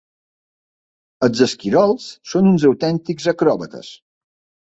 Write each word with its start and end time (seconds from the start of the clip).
Els 1.27 1.41
esquirols 1.47 2.07
són 2.31 2.49
uns 2.53 2.65
autèntics 2.71 3.31
acròbates. 3.35 3.93